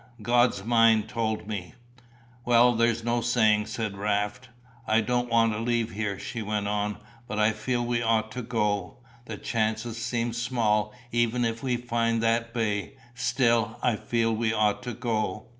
God's 0.23 0.65
mind 0.65 1.07
told 1.09 1.45
me." 1.45 1.75
"Well, 2.43 2.73
there's 2.73 3.03
no 3.03 3.21
saying," 3.21 3.67
said 3.67 3.95
Raft. 3.99 4.49
"I 4.87 4.99
don't 5.01 5.29
want 5.29 5.53
to 5.53 5.59
leave 5.59 5.91
here," 5.91 6.17
she 6.17 6.41
went 6.41 6.67
on, 6.67 6.97
"but 7.27 7.37
I 7.37 7.51
feel 7.51 7.85
we 7.85 8.01
ought 8.01 8.31
to 8.31 8.41
go. 8.41 8.97
The 9.25 9.37
chances 9.37 9.97
seem 10.03 10.33
small, 10.33 10.91
even 11.11 11.45
if 11.45 11.61
we 11.61 11.77
find 11.77 12.19
that 12.23 12.51
bay; 12.51 12.93
still, 13.13 13.77
I 13.83 13.95
feel 13.95 14.35
we 14.35 14.51
ought 14.51 14.81
to 14.81 14.95
go." 14.95 15.45